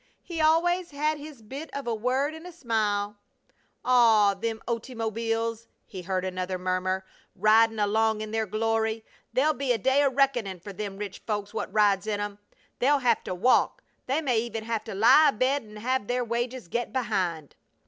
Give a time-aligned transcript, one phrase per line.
[0.23, 3.17] "He always had his bit of a word an' a smile!"
[3.85, 4.33] "Aw!
[4.33, 7.05] Them ottymobbeels!" he heard another murmur.
[7.35, 9.05] "Ridin' along in their glory!
[9.31, 12.39] They'll be a day o' reckonin' fer them rich folks what rides in 'em!
[12.79, 13.83] They'll hev to walk!
[14.07, 17.55] They may even have to lie abed an' hev their wages get behind!"